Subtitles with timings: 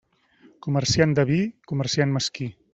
[0.67, 1.39] Comerciant de vi,
[1.73, 2.53] comerciant mesquí.